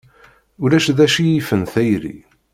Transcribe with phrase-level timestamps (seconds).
[0.63, 2.17] Ulac d acu yifen tayri.